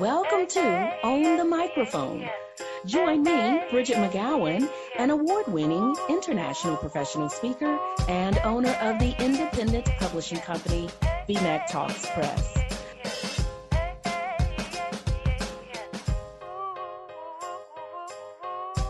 [0.00, 2.26] Welcome to Own the Microphone.
[2.86, 4.66] Join me, Bridgett McGowen,
[4.98, 7.78] an award winning international professional speaker
[8.08, 10.88] and owner of the independent publishing company,
[11.28, 12.58] BMAC Talks Press.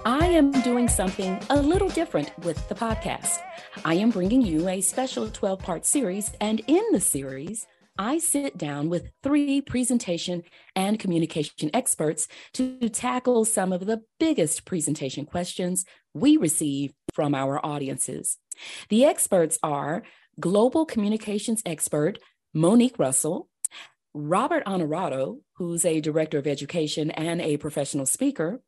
[0.04, 3.38] I am doing something a little different with the podcast.
[3.84, 7.66] I am bringing you a special 12 part series, and in the series,
[7.98, 10.42] I sit down with three presentation
[10.74, 17.64] and communication experts to tackle some of the biggest presentation questions we receive from our
[17.64, 18.38] audiences.
[18.88, 20.02] The experts are
[20.40, 22.18] global communications expert
[22.54, 23.48] Monique Russell,
[24.14, 28.60] Robert Honorato, who's a director of education and a professional speaker.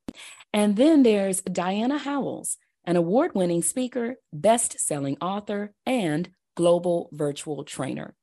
[0.52, 7.64] And then there's Diana Howells, an award winning speaker, best selling author, and global virtual
[7.64, 8.14] trainer.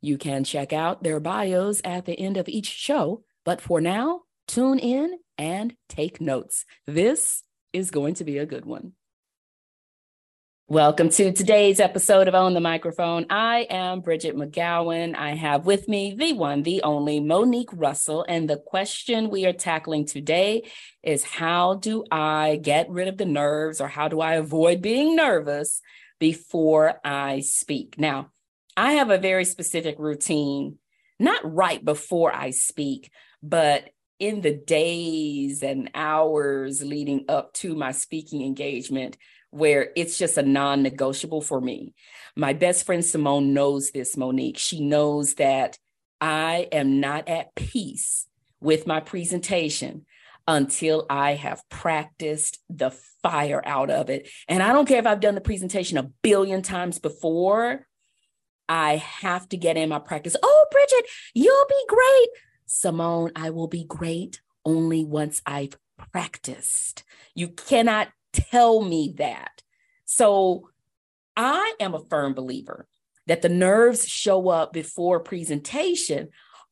[0.00, 4.22] You can check out their bios at the end of each show, but for now,
[4.48, 6.64] tune in and take notes.
[6.86, 8.92] This is going to be a good one.
[10.70, 13.26] Welcome to today's episode of Own the Microphone.
[13.28, 15.16] I am Bridgett McGowen.
[15.16, 18.24] I have with me the one, the only Monique Russell.
[18.28, 20.70] And the question we are tackling today
[21.02, 25.16] is how do I get rid of the nerves or how do I avoid being
[25.16, 25.82] nervous
[26.20, 27.98] before I speak?
[27.98, 28.30] Now,
[28.76, 30.78] I have a very specific routine,
[31.18, 33.10] not right before I speak,
[33.42, 39.16] but in the days and hours leading up to my speaking engagement
[39.50, 41.94] where it's just a non negotiable for me.
[42.36, 44.58] My best friend Simone knows this, Monique.
[44.58, 45.78] She knows that
[46.20, 48.26] I am not at peace
[48.60, 50.04] with my presentation
[50.46, 52.90] until I have practiced the
[53.22, 54.28] fire out of it.
[54.48, 57.86] And I don't care if I've done the presentation a billion times before,
[58.70, 60.36] I have to get in my practice.
[60.40, 62.28] Oh, Bridgett, you'll be great.
[62.66, 65.76] Simone, I will be great only once I've
[66.12, 67.02] practiced.
[67.34, 69.62] You cannot tell me that.
[70.04, 70.68] So
[71.36, 72.86] I am a firm believer
[73.26, 76.28] that the nerves show up before presentation,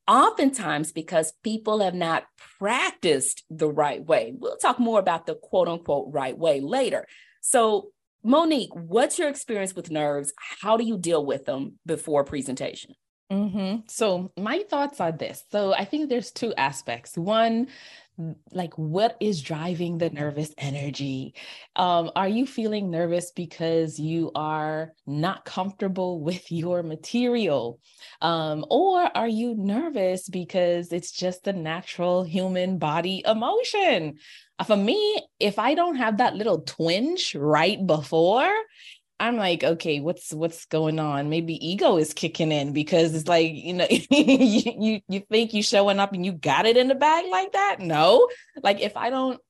[0.07, 2.27] oftentimes because people have not
[2.61, 4.33] practiced the right way.
[4.37, 7.09] We'll talk more about the quote unquote right way later.
[7.41, 7.91] So,
[8.23, 10.33] Monique, what's your experience with nerves?
[10.61, 12.95] How do you deal with them before presentation?
[13.31, 13.81] Mm-hmm.
[13.89, 15.45] So, my thoughts are this.
[15.53, 17.17] So, I think there's two aspects.
[17.17, 17.69] One,
[18.51, 21.35] like what is driving the nervous energy?
[21.77, 27.81] Um, are you feeling nervous because you are not comfortable with your material?
[28.21, 34.19] Um, or are you nervous because it's just the natural human body emotion?
[34.59, 38.51] Uh, for me if i don't have that little twinge right before
[39.21, 41.29] I'm like, okay, what's what's going on?
[41.29, 45.63] Maybe ego is kicking in because it's like, you know, you, you you think you
[45.63, 47.81] showing up and you got it in the bag like that?
[47.81, 48.29] No.
[48.63, 49.41] Like if I don't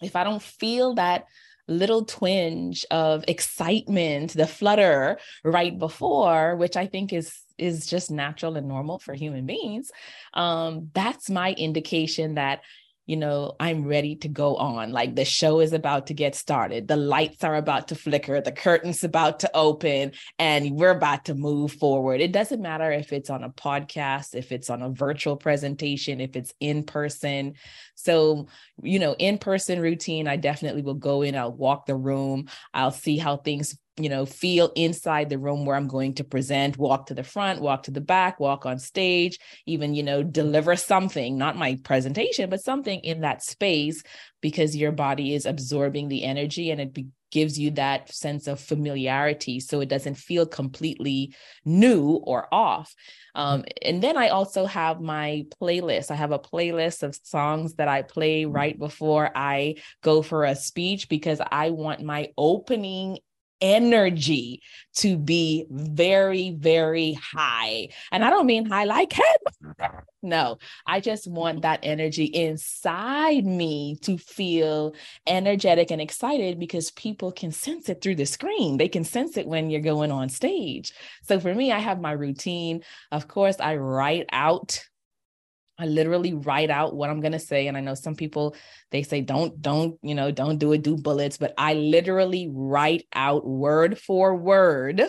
[0.00, 1.26] if I don't feel that
[1.68, 8.56] little twinge of excitement, the flutter right before, which I think is is just natural
[8.56, 9.90] and normal for human beings,
[10.34, 12.60] um, that's my indication that
[13.06, 14.92] you know, I'm ready to go on.
[14.92, 16.86] Like the show is about to get started.
[16.86, 18.40] The lights are about to flicker.
[18.40, 22.20] The curtain's about to open and we're about to move forward.
[22.20, 26.36] It doesn't matter if it's on a podcast, if it's on a virtual presentation, if
[26.36, 27.54] it's in person.
[27.96, 28.46] So,
[28.82, 32.92] you know, in person routine, I definitely will go in, I'll walk the room, I'll
[32.92, 37.06] see how things you know, feel inside the room where I'm going to present, walk
[37.06, 41.36] to the front, walk to the back, walk on stage, even, you know, deliver something,
[41.36, 44.02] not my presentation, but something in that space
[44.40, 48.60] because your body is absorbing the energy and it be- gives you that sense of
[48.60, 51.34] familiarity so it doesn't feel completely
[51.64, 52.94] new or off.
[53.34, 56.10] Um, and then I also have my playlist.
[56.10, 60.54] I have a playlist of songs that I play right before I go for a
[60.54, 63.18] speech because I want my opening
[63.62, 64.60] energy
[64.96, 67.88] to be very, very high.
[68.10, 70.02] And I don't mean high like head.
[70.22, 74.94] No, I just want that energy inside me to feel
[75.26, 78.76] energetic and excited because people can sense it through the screen.
[78.76, 80.92] They can sense it when you're going on stage.
[81.22, 82.82] So for me, I have my routine.
[83.10, 84.84] Of course, I write out
[85.82, 87.66] I literally write out what I'm going to say.
[87.66, 88.54] And I know some people,
[88.90, 93.06] they say, don't, don't, you know, don't do it, do bullets, but I literally write
[93.12, 95.02] out word for word.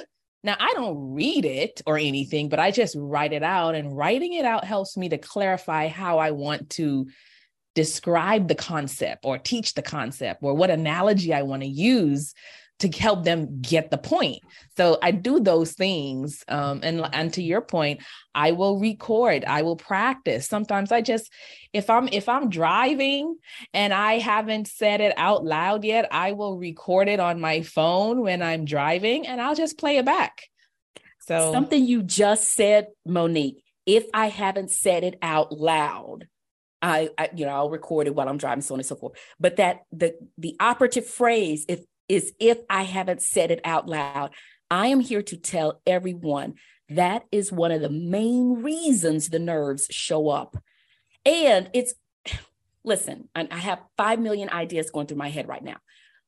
[0.43, 3.75] Now, I don't read it or anything, but I just write it out.
[3.75, 7.07] And writing it out helps me to clarify how I want to
[7.75, 12.33] describe the concept or teach the concept or what analogy I want to use
[12.79, 14.41] to help them get the point.
[14.75, 16.43] So I do those things.
[16.47, 18.01] Um, and and to your point,
[18.35, 20.47] I will record, I will practice.
[20.47, 21.31] Sometimes I just,
[21.71, 23.37] if I'm if I'm driving
[23.73, 28.21] and I haven't said it out loud yet, I will record it on my phone
[28.21, 30.43] when I'm driving, and I'll just play it back.
[31.19, 33.63] So something you just said, Monique.
[33.85, 36.27] If I haven't said it out loud,
[36.81, 39.13] I, I, you know I'll record it while I'm driving, so on and so forth.
[39.39, 44.31] But that the the operative phrase, if is if I haven't said it out loud.
[44.69, 46.55] I am here to tell everyone
[46.89, 50.57] that is one of the main reasons the nerves show up.
[51.25, 51.93] And it's,
[52.83, 55.77] listen, I have 5 million ideas going through my head right now.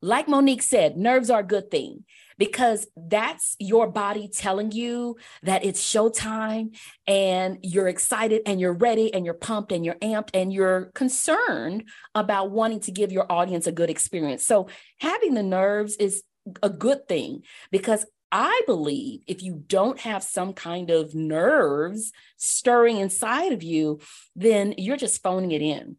[0.01, 2.05] Like Monique said, nerves are a good thing
[2.37, 6.75] because that's your body telling you that it's showtime
[7.07, 11.87] and you're excited and you're ready and you're pumped and you're amped and you're concerned
[12.13, 14.45] about wanting to give your audience a good experience.
[14.45, 14.67] So
[14.99, 16.23] having the nerves is
[16.61, 22.97] a good thing because I believe if you don't have some kind of nerves stirring
[22.97, 23.99] inside of you,
[24.35, 25.97] then you're just phoning it in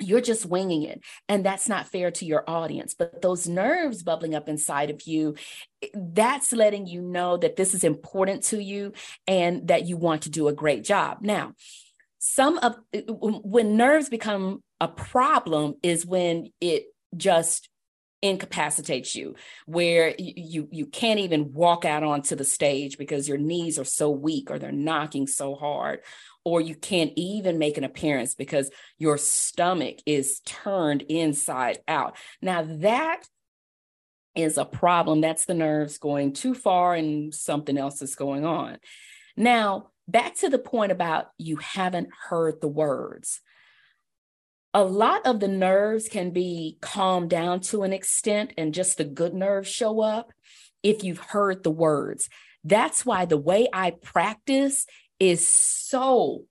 [0.00, 2.94] you're just winging it and that's not fair to your audience.
[2.94, 5.34] But those nerves bubbling up inside of you
[5.82, 8.92] eh, that's letting you know that this is important to you
[9.26, 11.18] and that you want to do a great job.
[11.20, 11.54] Now
[12.18, 16.86] some of eh, when nerves become a problem is when it
[17.16, 17.68] just
[18.22, 19.34] incapacitates you
[19.66, 24.10] where you you can't even walk out onto the stage because your knees are so
[24.10, 26.00] weak or they're knocking so hard
[26.44, 32.16] or you can't even make an appearance because your stomach is turned inside out.
[32.42, 33.26] Now, that
[34.34, 35.20] is a problem.
[35.20, 38.78] That's the nerves going too far and something else is going on.
[39.36, 43.40] Now, back to the point about you haven't heard the words.
[44.74, 49.04] A lot of the nerves can be calmed down to an extent, and just the
[49.04, 50.32] good nerves show up
[50.82, 52.28] if you've heard the words.
[52.64, 54.86] That's why the way I practice
[55.18, 56.44] is so,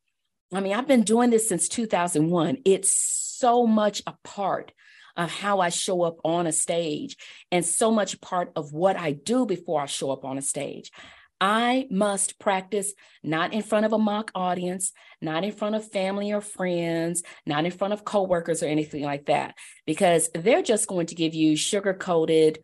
[0.54, 2.60] I mean, I've been doing this since 2001.
[2.66, 4.72] It's so much a part
[5.16, 7.18] of how I show up on a stage
[7.52, 10.92] and so much part of what I do before I show up on a stage.
[11.40, 16.32] I must practice not in front of a mock audience, not in front of family
[16.32, 19.56] or friends, not in front of coworkers or anything like that,
[19.86, 22.60] because they're just going to give you sugar coated,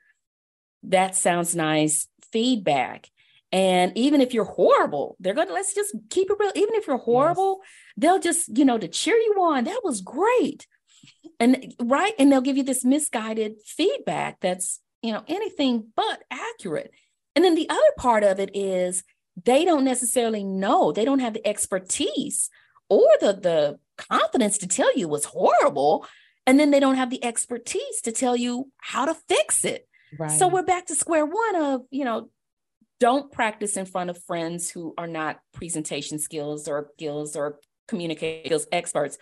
[0.83, 3.09] that sounds nice feedback.
[3.51, 6.51] And even if you're horrible, they're going to let's just keep it real.
[6.55, 7.69] Even if you're horrible, yes.
[7.97, 9.63] they'll just, you know, to cheer you on.
[9.63, 10.67] That was great.
[11.39, 12.13] And right.
[12.19, 16.91] And they'll give you this misguided feedback that's, you know, anything but accurate.
[17.35, 19.03] And then the other part of it is
[19.45, 22.49] they don't necessarily know, they don't have the expertise
[22.89, 26.05] or the, the confidence to tell you was horrible.
[26.45, 29.87] And then they don't have the expertise to tell you how to fix it.
[30.17, 30.31] Right.
[30.31, 32.29] So we're back to square one of, you know,
[32.99, 38.45] don't practice in front of friends who are not presentation skills or skills or communication
[38.45, 39.17] skills experts.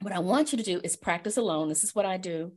[0.00, 1.68] What I want you to do is practice alone.
[1.68, 2.52] This is what I do.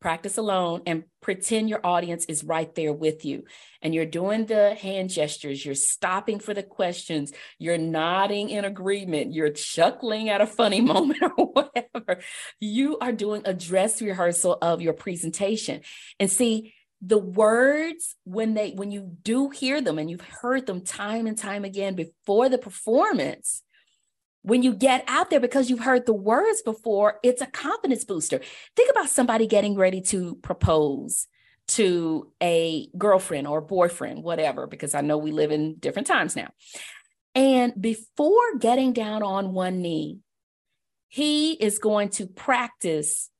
[0.00, 3.44] Practice alone and pretend your audience is right there with you.
[3.80, 9.32] And you're doing the hand gestures, you're stopping for the questions, you're nodding in agreement,
[9.32, 12.20] you're chuckling at a funny moment or whatever.
[12.60, 15.80] You are doing a dress rehearsal of your presentation.
[16.20, 16.74] And see,
[17.06, 21.36] the words when they when you do hear them and you've heard them time and
[21.36, 23.62] time again before the performance
[24.42, 28.40] when you get out there because you've heard the words before it's a confidence booster.
[28.76, 31.26] Think about somebody getting ready to propose
[31.66, 36.48] to a girlfriend or boyfriend whatever because i know we live in different times now.
[37.34, 40.18] And before getting down on one knee
[41.08, 43.30] he is going to practice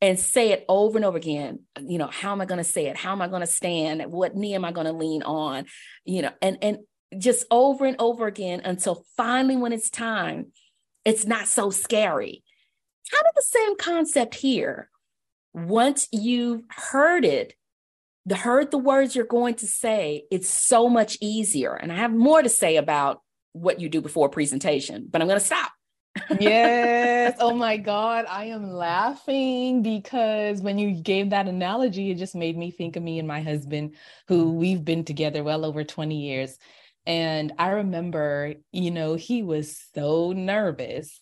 [0.00, 2.86] and say it over and over again you know how am i going to say
[2.86, 2.96] it?
[2.96, 4.02] How am i going to stand?
[4.10, 5.66] What knee am i going to lean on?
[6.04, 6.78] You know and and
[7.16, 10.52] just over and over again until finally when it's time
[11.04, 12.42] it's not so scary.
[13.10, 14.90] Kind of the same concept here.
[15.54, 17.54] Once you've heard it
[18.26, 21.74] the heard the words you're going to say it's so much easier.
[21.74, 25.26] And i have more to say about what you do before a presentation but i'm
[25.26, 25.72] going to stop
[26.40, 27.36] yes.
[27.40, 28.26] Oh my God.
[28.28, 33.02] I am laughing because when you gave that analogy, it just made me think of
[33.02, 33.94] me and my husband,
[34.26, 34.54] who mm.
[34.54, 36.58] we've been together well over 20 years.
[37.06, 41.20] And I remember, you know, he was so nervous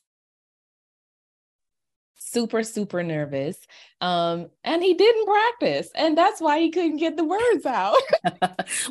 [2.36, 3.56] super, super nervous.
[4.02, 5.88] Um, and he didn't practice.
[5.94, 7.96] And that's why he couldn't get the words out.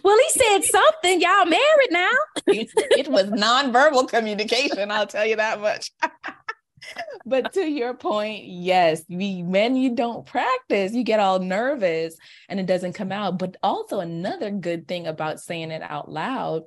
[0.03, 1.21] well, he said something.
[1.21, 2.09] Y'all married now.
[2.47, 5.91] it was nonverbal communication, I'll tell you that much.
[7.25, 12.17] but to your point, yes, we, when you don't practice, you get all nervous
[12.49, 13.37] and it doesn't come out.
[13.37, 16.63] But also another good thing about saying it out loud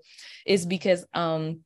[0.47, 1.63] is because um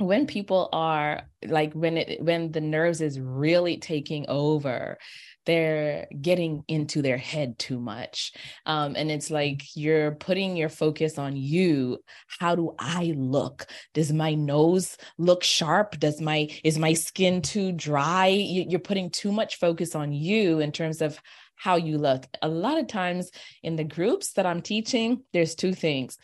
[0.00, 4.98] when people are like when it when the nerves is really taking over
[5.46, 8.32] they're getting into their head too much.
[8.66, 11.98] Um, and it's like you're putting your focus on you.
[12.38, 13.66] How do i look?
[13.94, 15.98] Does my nose look sharp?
[15.98, 18.26] Does my is my skin too dry?
[18.26, 21.18] You're putting too much focus on you in terms of
[21.56, 22.26] how you look.
[22.42, 23.30] A lot of times
[23.62, 26.16] in the groups that i'm teaching there's two things.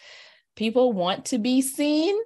[0.57, 2.17] People want to be seen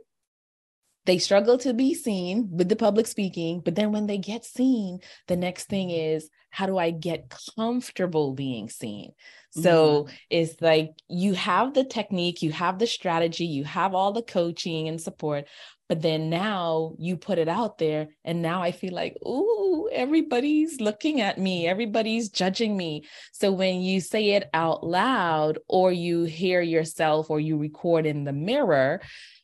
[1.06, 4.98] they struggle to be seen with the public speaking but then when they get seen
[5.28, 9.10] the next thing is how do i get comfortable being seen?
[9.10, 9.62] Mm-hmm.
[9.62, 14.22] so it's like you have the technique you have the strategy you have all the
[14.22, 15.46] coaching and support
[15.88, 20.80] but then now you put it out there and now i feel like ooh everybody's
[20.80, 23.04] looking at me everybody's judging me.
[23.32, 28.24] So when you say it out loud or you hear yourself or you record in
[28.24, 29.00] the mirror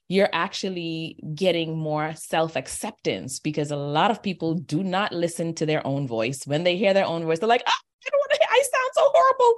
[0.09, 5.67] you're actually getting more self acceptance because a lot of people do not listen to
[5.67, 6.47] their own voice.
[6.47, 8.91] When they hear their own voice, they're like, oh, I don't want to, I sound
[8.95, 9.57] so horrible.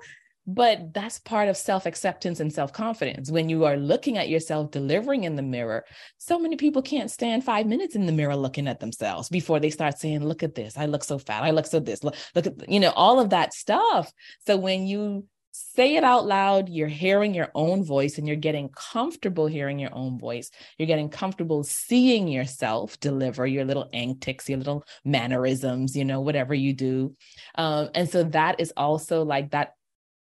[0.51, 3.31] But that's part of self acceptance and self confidence.
[3.31, 5.85] When you are looking at yourself delivering in the mirror,
[6.17, 9.69] so many people can't stand five minutes in the mirror looking at themselves before they
[9.69, 10.79] start saying, Look at this.
[10.79, 11.45] I look so fat.
[11.45, 12.03] I look so this.
[12.03, 14.11] Look, look at, you know, all of that stuff.
[14.47, 16.69] So when you say it out loud.
[16.69, 20.51] You're hearing your own voice and you're getting comfortable hearing your own voice.
[20.77, 26.55] You're getting comfortable seeing yourself deliver your little antics, your little mannerisms, you know, whatever
[26.55, 27.15] you do.
[27.55, 29.75] Um, and so that is also like that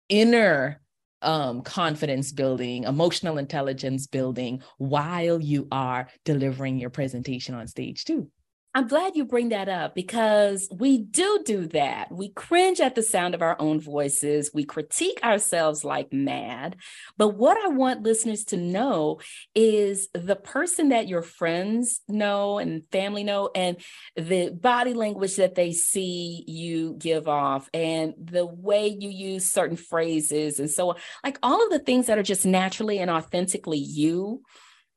[0.08, 0.80] inner
[1.20, 8.30] um, confidence building, emotional intelligence building while you are delivering your presentation on stage too.
[8.74, 12.12] I'm glad you bring that up because we do do that.
[12.12, 14.50] We cringe at the sound of our own voices.
[14.52, 16.76] We critique ourselves like mad.
[17.16, 19.20] But what I want listeners to know
[19.54, 23.78] is the person that your friends know and family know, and
[24.16, 29.78] the body language that they see you give off, and the way you use certain
[29.78, 30.96] phrases, and so on.
[31.24, 34.42] Like all of the things that are just naturally and authentically you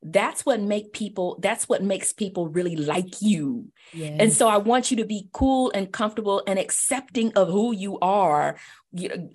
[0.04, 3.72] that's what make people that's what makes people really like you.
[3.94, 4.18] Yes.
[4.20, 8.00] and so i want you to be cool and comfortable and accepting of who you
[8.00, 8.58] are.
[8.94, 9.30] You,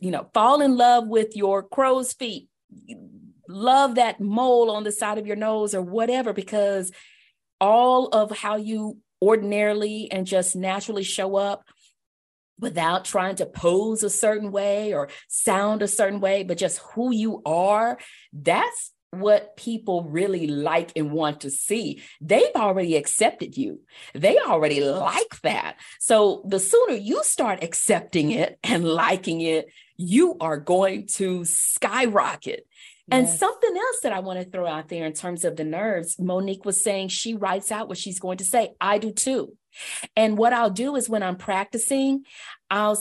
[0.00, 2.48] you know fall in love with your crow's feet.
[3.48, 6.90] Love that mole on the side of your nose or whatever because
[7.60, 11.64] all of how you ordinarily and just naturally show up
[12.60, 17.12] without trying to pose a certain way or sound a certain way but just who
[17.12, 17.98] you are
[18.32, 22.02] that's what people really like and want to see.
[22.20, 23.80] They've already accepted you.
[24.14, 25.76] They already like that.
[25.98, 32.66] So the sooner you start accepting it and liking it, you are going to skyrocket.
[33.10, 33.18] Yes.
[33.18, 36.18] And something else that I want to throw out there in terms of the nerves,
[36.18, 38.74] Monique was saying she writes out what she's going to say.
[38.80, 39.56] I do too.
[40.14, 42.24] And what I'll do is when I'm practicing,
[42.70, 43.00] I'll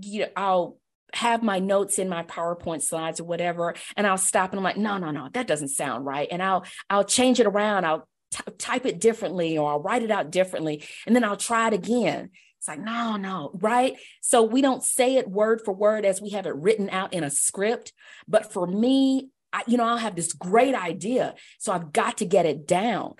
[0.00, 0.78] you know, I'll
[1.14, 4.76] have my notes in my PowerPoint slides or whatever, and I'll stop and I'm like,
[4.76, 6.28] no, no, no, that doesn't sound right.
[6.30, 7.84] And I'll I'll change it around.
[7.84, 11.68] I'll t- type it differently or I'll write it out differently, and then I'll try
[11.68, 12.30] it again.
[12.58, 13.94] It's like, no, no, right?
[14.22, 17.22] So we don't say it word for word as we have it written out in
[17.22, 17.92] a script.
[18.26, 21.34] But for me, I, you know, I'll have this great idea.
[21.58, 23.16] So I've got to get it down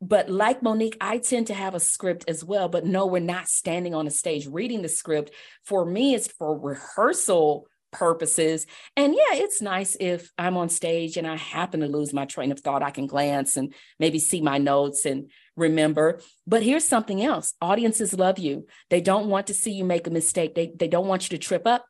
[0.00, 2.68] but like Monique, I tend to have a script as well.
[2.68, 5.32] But no, we're not standing on a stage reading the script.
[5.64, 8.66] For me, it's for rehearsal purposes.
[8.96, 12.52] And yeah, it's nice if I'm on stage and I happen to lose my train
[12.52, 16.20] of thought, I can glance and maybe see my notes and remember.
[16.46, 18.66] But here's something else audiences love you.
[18.88, 21.44] They don't want to see you make a mistake, they, they don't want you to
[21.44, 21.84] trip up.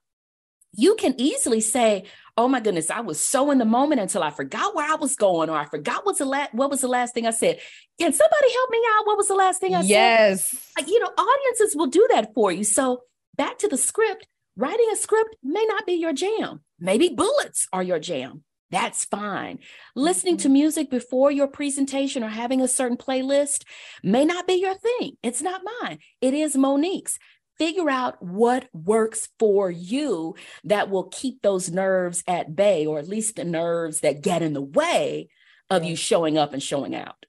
[0.73, 2.05] You can easily say,
[2.37, 5.17] oh my goodness, I was so in the moment until I forgot where I was
[5.17, 7.59] going, or I forgot what's the last what was the last thing I said.
[7.99, 9.07] Can somebody help me out?
[9.07, 10.49] What was the last thing I yes.
[10.49, 10.59] said?
[10.79, 10.89] Yes.
[10.89, 12.65] you know, audiences will do that for you.
[12.65, 13.03] So
[13.37, 16.61] back to the script, writing a script may not be your jam.
[16.79, 18.45] Maybe bullets are your jam.
[18.71, 19.59] That's fine.
[19.97, 20.53] Listening to mm-hmm.
[20.53, 23.65] music before your presentation or having a certain playlist
[24.03, 25.17] may not be your thing.
[25.23, 25.99] It's not mine.
[26.21, 27.19] It is Monique's
[27.61, 33.07] figure out what works for you that will keep those nerves at bay, or at
[33.07, 35.29] least the nerves that get in the way
[35.69, 37.27] of you showing up and showing out.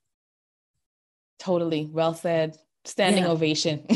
[1.37, 1.85] Totally.
[1.85, 2.55] Well said.
[2.85, 3.29] standing yeah.
[3.29, 3.85] ovation.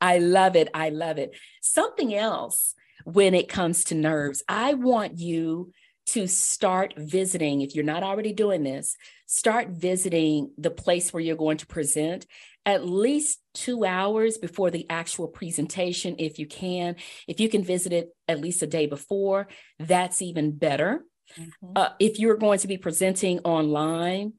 [0.00, 0.68] I love it.
[0.74, 1.30] I love it.
[1.62, 2.74] Something else
[3.04, 5.70] when it comes to nerves, I want you
[6.06, 8.96] to start visiting, if you're not already doing this,
[9.26, 12.26] start visiting the place where you're going to present
[12.66, 16.96] at least two hours before the actual presentation, if you can.
[17.28, 21.04] If you can visit it at least a day before, that's even better.
[21.38, 21.72] Mm-hmm.
[21.76, 24.34] Uh, if you're going to be presenting online,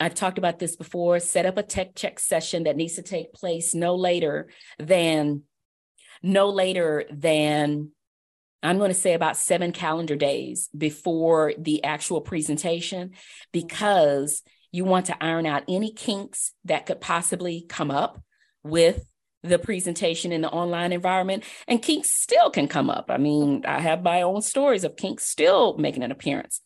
[0.00, 3.32] I've talked about this before, set up a tech check session that needs to take
[3.32, 5.42] place no later than
[6.22, 7.90] no later than
[8.64, 13.12] I'm going to say about seven calendar days before the actual presentation
[13.52, 14.42] because
[14.72, 18.22] you want to iron out any kinks that could possibly come up
[18.62, 19.04] with
[19.44, 21.44] the presentation in the online environment.
[21.68, 23.06] And kinks still can come up.
[23.08, 26.60] I mean, I have my own stories of kinks still making an appearance.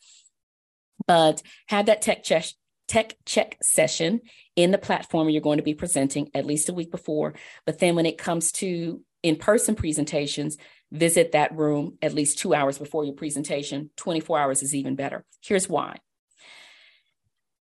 [1.06, 2.44] But have that tech check,
[2.86, 4.20] tech check session
[4.56, 7.34] in the platform you're going to be presenting at least a week before.
[7.66, 10.56] But then when it comes to in person presentations,
[10.90, 13.90] visit that room at least two hours before your presentation.
[13.96, 15.24] 24 hours is even better.
[15.42, 15.98] Here's why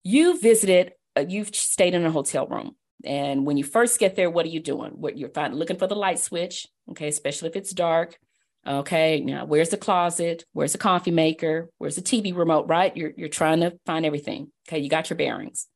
[0.03, 2.75] you visited, uh, you've stayed in a hotel room.
[3.05, 4.91] And when you first get there, what are you doing?
[4.91, 8.17] What you're finding, looking for the light switch, okay, especially if it's dark.
[8.65, 10.45] Okay, now where's the closet?
[10.53, 11.69] Where's the coffee maker?
[11.79, 12.67] Where's the TV remote?
[12.67, 12.95] Right?
[12.95, 14.51] You're you're trying to find everything.
[14.67, 15.67] Okay, you got your bearings.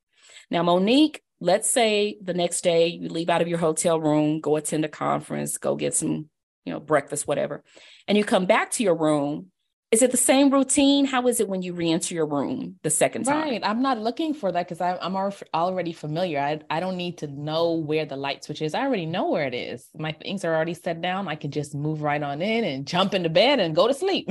[0.50, 4.56] Now, Monique, let's say the next day you leave out of your hotel room, go
[4.56, 6.30] attend a conference, go get some,
[6.68, 7.64] you know, breakfast, whatever,
[8.08, 9.52] and you come back to your room
[9.90, 11.06] is it the same routine?
[11.06, 13.50] How is it when you re-enter your room the second time?
[13.50, 13.62] Right.
[13.64, 15.16] I'm not looking for that because I'm
[15.54, 16.42] already familiar.
[16.42, 18.74] I, I don't need to know where the light switch is.
[18.74, 19.88] I already know where it is.
[19.98, 21.30] My things are already set down.
[21.30, 24.28] I can just move right on in and jump into bed and go to sleep.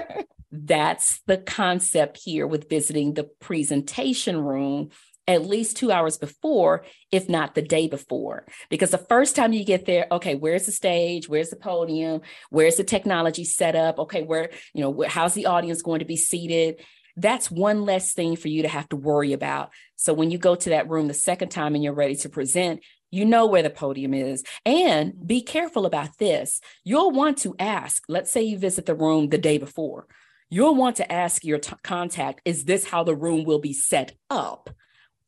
[0.52, 4.90] That's the concept here with visiting the presentation room
[5.28, 8.46] at least two hours before, if not the day before.
[8.70, 11.28] Because the first time you get there, okay, where's the stage?
[11.28, 12.22] Where's the podium?
[12.50, 13.98] Where's the technology set up?
[13.98, 16.80] Okay, where, you know, how's the audience going to be seated?
[17.14, 19.70] That's one less thing for you to have to worry about.
[19.96, 22.80] So when you go to that room the second time and you're ready to present,
[23.10, 24.44] you know where the podium is.
[24.64, 26.60] And be careful about this.
[26.84, 30.06] You'll want to ask, let's say you visit the room the day before.
[30.50, 34.12] You'll want to ask your t- contact, is this how the room will be set
[34.30, 34.70] up?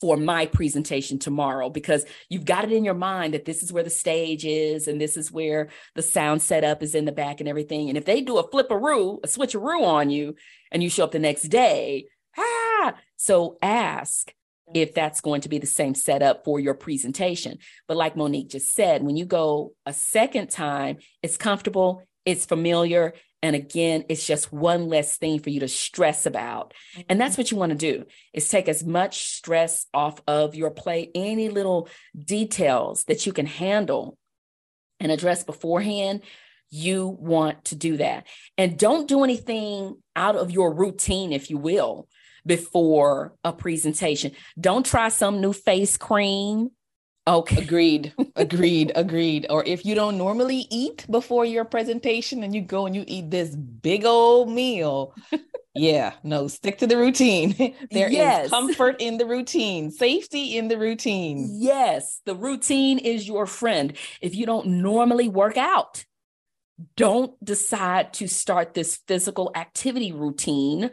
[0.01, 3.83] For my presentation tomorrow because you've got it in your mind that this is where
[3.83, 7.49] the stage is and this is where the sound setup is in the back and
[7.49, 7.89] everything.
[7.89, 10.37] And if they do a flipperoo, a switcheroo on you,
[10.73, 12.07] and you show up the next day,
[12.39, 14.33] ah, so ask
[14.75, 17.59] if that's going to be the same setup for your presentation.
[17.89, 23.15] But like Monique just said, when you go a second time, it's comfortable, it's familiar,
[23.42, 26.74] and again, it's just one less thing for you to stress about.
[27.09, 27.40] And that's mm-hmm.
[27.40, 31.48] what you want to do is take as much stress off of your plate, any
[31.48, 34.18] little details that you can handle
[34.98, 36.20] and address beforehand.
[36.68, 38.26] You want to do that.
[38.59, 42.09] And don't do anything out of your routine, if you will,
[42.44, 44.33] before a presentation.
[44.61, 46.70] Don't try some new face cream
[47.31, 47.62] Okay.
[47.62, 48.12] Agreed.
[48.35, 48.93] agreed.
[48.97, 49.47] Agreed.
[49.51, 53.31] Or if you don't normally eat before your presentation and you go and you eat
[53.31, 55.14] this big old meal.
[55.75, 57.55] yeah, no, stick to the routine.
[57.93, 58.47] There yes.
[58.47, 61.49] is comfort in the routine, safety in the routine.
[61.53, 63.97] Yes, the routine is your friend.
[64.21, 66.05] If you don't normally work out,
[66.97, 70.90] don't decide to start this physical activity routine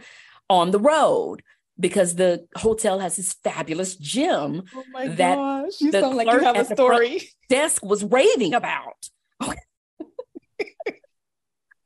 [0.49, 1.41] on the road
[1.79, 5.81] because the hotel has this fabulous gym oh that gosh.
[5.81, 7.21] You the sound like you have a story.
[7.49, 9.09] desk was raving about.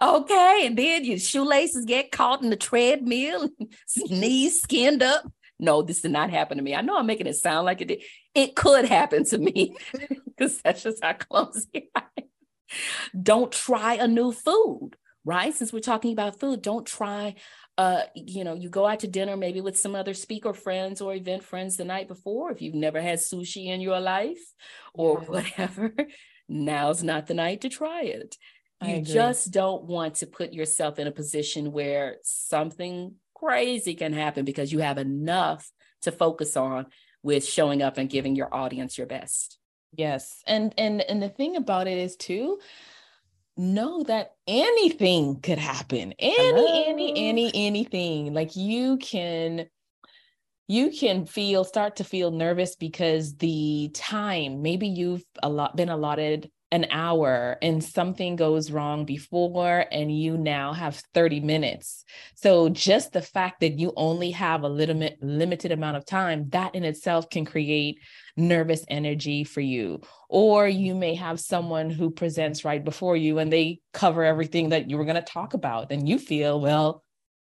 [0.01, 0.65] Okay.
[0.65, 3.49] and then your shoelaces get caught in the treadmill,
[4.10, 5.32] knees skinned up.
[5.60, 6.73] No, this did not happen to me.
[6.73, 8.01] I know I'm making it sound like it did.
[8.34, 9.75] It could happen to me
[10.25, 13.21] because that's just how clumsy I am.
[13.21, 15.54] Don't try a new food, right?
[15.54, 17.36] Since we're talking about food, don't try
[17.78, 21.14] uh, you know, you go out to dinner maybe with some other speaker friends or
[21.14, 22.52] event friends the night before.
[22.52, 24.42] If you've never had sushi in your life
[24.94, 25.94] or whatever,
[26.50, 28.36] now's not the night to try it.
[28.84, 34.44] You just don't want to put yourself in a position where something crazy can happen
[34.44, 35.70] because you have enough
[36.02, 36.88] to focus on
[37.22, 39.60] with showing up and giving your audience your best.
[39.94, 40.42] Yes.
[40.48, 42.60] And and and the thing about it is too,
[43.58, 46.14] know that anything could happen.
[46.20, 46.84] Any, Hello.
[46.88, 48.34] any, any, anything.
[48.34, 49.68] Like you can
[50.68, 55.90] you can feel start to feel nervous because the time maybe you've a lot been
[55.90, 62.06] allotted an hour and something goes wrong before and you now have 30 minutes.
[62.36, 66.50] So just the fact that you only have a little bit limited amount of time,
[66.50, 68.00] that in itself can create
[68.38, 70.02] nervous energy for you.
[70.30, 74.90] Or you may have someone who presents right before you and they cover everything that
[74.90, 77.04] you were going to talk about and you feel, well,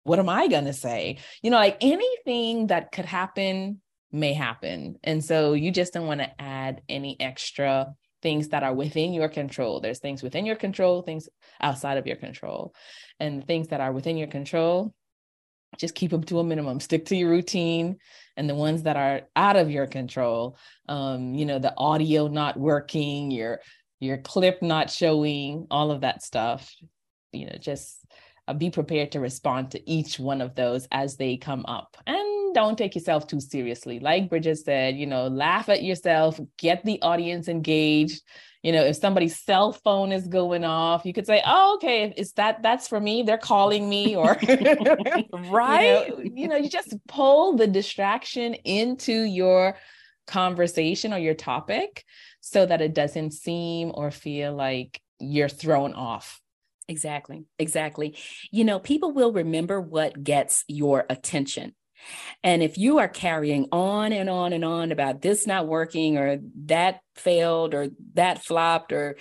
[0.04, 1.19] what am I going to say?
[1.43, 3.80] You know, like anything that could happen
[4.12, 4.97] may happen.
[5.04, 9.29] And so you just don't want to add any extra things that are within your
[9.29, 9.81] control.
[9.81, 11.29] There's things within your control, things
[11.62, 12.73] outside of your control.
[13.19, 14.95] And things that are within your control,
[15.77, 16.79] just keep them to a minimum.
[16.79, 17.97] Stick to your routine.
[18.38, 20.57] And the ones that are out of your control,
[20.89, 23.59] um, you know, the audio not working, your
[23.99, 26.73] your clip not showing, all of that stuff,
[27.31, 28.05] you know, just
[28.47, 31.95] uh, be prepared to respond to each one of those as they come up.
[32.05, 33.99] And don't take yourself too seriously.
[33.99, 38.21] Like Bridgett said, you know, laugh at yourself, get the audience engaged.
[38.61, 42.31] You know, if somebody's cell phone is going off, you could say, "Oh, okay, is
[42.33, 43.23] that that's for me?
[43.23, 44.37] They're calling me," or
[45.51, 46.07] right.
[46.07, 49.75] You know, you know, you just pull the distraction into your
[50.27, 52.05] conversation or your topic
[52.39, 56.41] so that it doesn't seem or feel like you're thrown off.
[56.87, 57.45] Exactly.
[57.59, 58.15] Exactly.
[58.51, 61.75] You know, people will remember what gets your attention.
[62.43, 66.39] And if you are carrying on and on and on about this not working or
[66.65, 69.17] that failed or that flopped or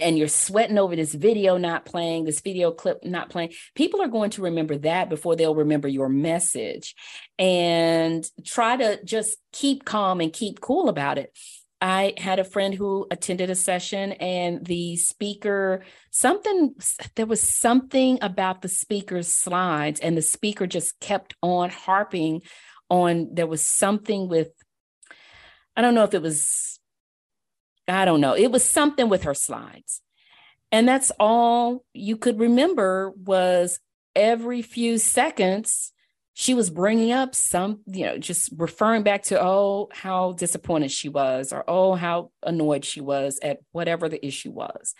[0.00, 4.08] and you're sweating over this video not playing, this video clip not playing, people are
[4.08, 6.94] going to remember that before they'll remember your message.
[7.38, 11.32] And try to just keep calm and keep cool about it.
[11.80, 16.74] I had a friend who attended a session and the speaker, something,
[17.16, 22.42] there was something about the speaker's slides, and the speaker just kept on harping
[22.88, 24.48] on there was something with,
[25.76, 26.78] I don't know if it was,
[27.86, 30.00] I don't know, it was something with her slides.
[30.72, 33.80] And that's all you could remember was
[34.14, 35.92] every few seconds
[36.38, 41.08] she was bringing up some, you know, just referring back to, oh, how disappointed she
[41.08, 44.92] was, or oh, how annoyed she was at whatever the issue was.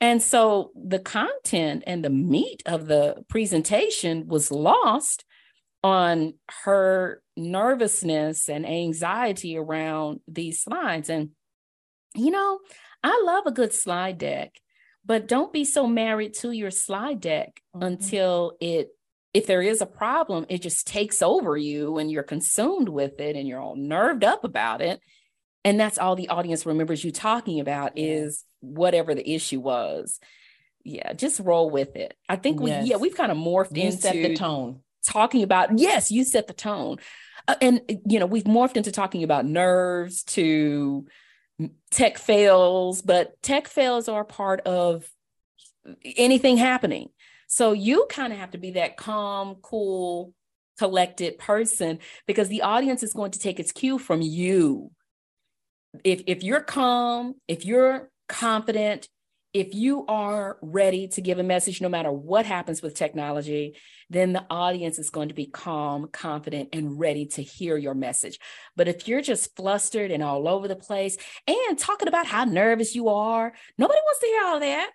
[0.00, 5.26] And so the content and the meat of the presentation was lost
[5.84, 6.32] on
[6.64, 11.10] her nervousness and anxiety around these slides.
[11.10, 11.32] And,
[12.14, 12.60] you know,
[13.04, 14.52] I love a good slide deck,
[15.04, 17.84] but don't be so married to your slide deck mm-hmm.
[17.84, 18.88] until it
[19.36, 23.36] if there is a problem, it just takes over you and you're consumed with it
[23.36, 25.00] and you're all nerved up about it.
[25.62, 30.18] And that's all the audience remembers you talking about is whatever the issue was.
[30.84, 32.14] Yeah, just roll with it.
[32.28, 32.86] I think we, yes.
[32.86, 34.80] yeah, we've kind of morphed you into set the tone.
[35.06, 36.96] Talking about, yes, you set the tone.
[37.46, 41.06] Uh, and, you know, we've morphed into talking about nerves to
[41.90, 45.06] tech fails, but tech fails are part of
[46.16, 47.10] anything happening
[47.46, 50.32] so you kind of have to be that calm, cool,
[50.78, 54.90] collected person because the audience is going to take its cue from you.
[56.04, 59.08] If if you're calm, if you're confident,
[59.54, 63.74] if you are ready to give a message no matter what happens with technology,
[64.10, 68.38] then the audience is going to be calm, confident, and ready to hear your message.
[68.76, 72.94] But if you're just flustered and all over the place and talking about how nervous
[72.94, 74.90] you are, nobody wants to hear all that.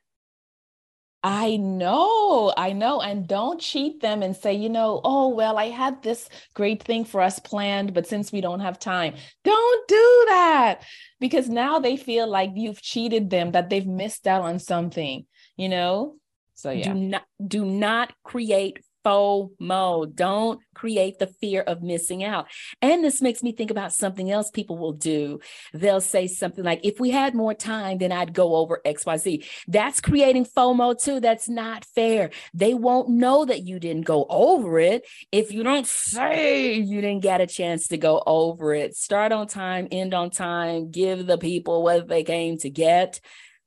[1.23, 2.99] I know, I know.
[3.01, 7.05] And don't cheat them and say, you know, oh, well, I had this great thing
[7.05, 10.81] for us planned, but since we don't have time, don't do that
[11.19, 15.25] because now they feel like you've cheated them, that they've missed out on something,
[15.57, 16.15] you know?
[16.55, 16.93] So, yeah.
[16.93, 20.13] Do not, do not create FOMO.
[20.13, 22.47] Don't create the fear of missing out.
[22.81, 25.39] And this makes me think about something else people will do.
[25.73, 29.45] They'll say something like, if we had more time, then I'd go over XYZ.
[29.67, 31.19] That's creating FOMO too.
[31.19, 32.31] That's not fair.
[32.53, 37.21] They won't know that you didn't go over it if you don't say you didn't
[37.21, 38.95] get a chance to go over it.
[38.95, 43.19] Start on time, end on time, give the people what they came to get.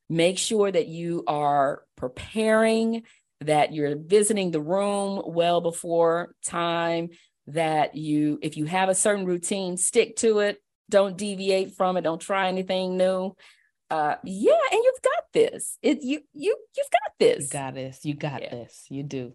[0.09, 3.05] Make sure that you are preparing
[3.40, 7.11] that you're visiting the room well before time,
[7.49, 10.59] that you, if you have a certain routine, stick to it.
[10.90, 12.03] Don't deviate from it.
[12.03, 13.35] Don't try anything new.
[13.90, 15.79] Uh, yeah, and you've got this.
[15.83, 17.44] It you you you've got this.
[17.44, 18.05] You got this.
[18.05, 18.51] You got yeah.
[18.51, 18.87] this.
[18.88, 19.35] You do.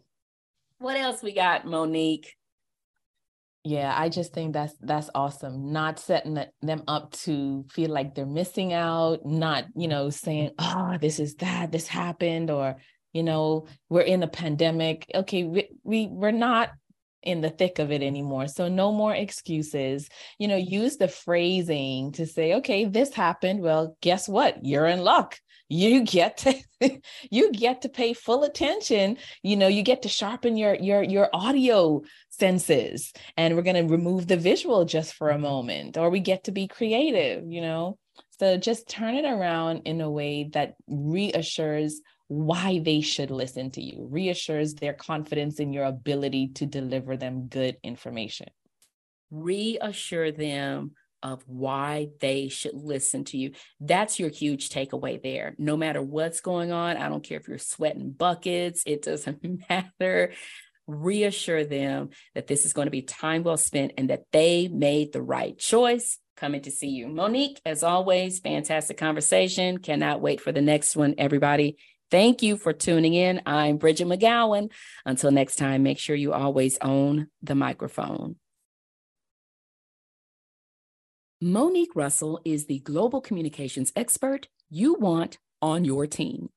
[0.80, 2.36] What else we got, Monique?
[3.64, 5.72] Yeah, I just think that's that's awesome.
[5.72, 10.98] Not setting them up to feel like they're missing out, not, you know, saying, "Oh,
[11.00, 12.78] this is that, this happened," or
[13.14, 16.70] you know we're in a pandemic okay we, we we're not
[17.24, 18.48] in the thick of it anymore.
[18.48, 20.10] So no more excuses.
[20.38, 23.62] You know, use the phrasing to say, okay, this happened.
[23.62, 24.64] Well, guess what?
[24.64, 25.38] You're in luck.
[25.68, 26.56] You get to
[27.30, 29.18] you get to pay full attention.
[29.44, 33.94] You know, you get to sharpen your your your audio senses and we're going to
[33.94, 38.00] remove the visual just for a moment or we get to be creative, you know.
[38.40, 43.82] So just turn it around in a way that reassures why they should listen to
[43.82, 48.48] you, reassures their confidence in your ability to deliver them good information.
[49.32, 50.92] Reassure them
[51.24, 53.52] of why they should listen to you.
[53.80, 55.56] That's your huge takeaway there.
[55.58, 60.34] No matter what's going on, I don't care if you're sweating buckets, it doesn't matter.
[60.86, 65.14] Reassure them that this is going to be time well spent and that they made
[65.14, 67.08] the right choice coming to see you.
[67.08, 69.80] Monique, as always, fantastic conversation.
[69.80, 71.78] Cannot wait for the next one, everybody.
[72.12, 73.42] Thank you for tuning in.
[73.46, 74.72] I'm Bridgett McGowen.
[75.06, 78.38] Until next time, make sure you always own the microphone.
[81.40, 86.50] Monique Russell is the global communications expert you want on your team.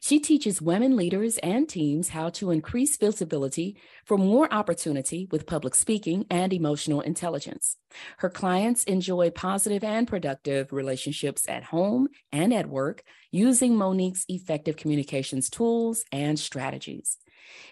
[0.00, 5.74] She teaches women leaders and teams how to increase visibility for more opportunity with public
[5.74, 7.76] speaking and emotional intelligence.
[8.18, 14.76] Her clients enjoy positive and productive relationships at home and at work using Monique's effective
[14.76, 17.18] communications tools and strategies.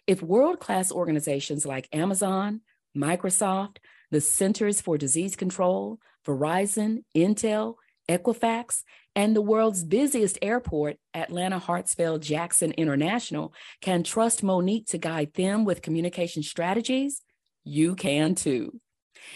[0.07, 2.61] If world class organizations like Amazon,
[2.97, 3.79] Microsoft,
[4.11, 7.77] the Centers for Disease Control, Verizon, Intel,
[8.09, 8.83] Equifax,
[9.15, 15.65] and the world's busiest airport, Atlanta Hartsfield Jackson International, can trust Monique to guide them
[15.65, 17.23] with communication strategies,
[17.65, 18.81] you can too.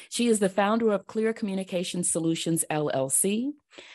[0.09, 3.51] She is the founder of Clear Communication Solutions LLC,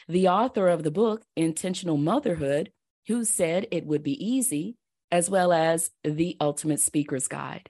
[0.08, 2.72] the author of the book Intentional Motherhood,
[3.08, 4.78] Who Said It Would Be Easy,
[5.12, 7.70] as well as The Ultimate Speaker's Guide.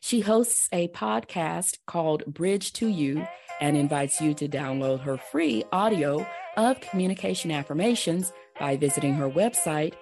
[0.00, 3.26] She hosts a podcast called Bridge to You
[3.60, 6.24] and invites you to download her free audio
[6.56, 9.94] of communication affirmations by visiting her website,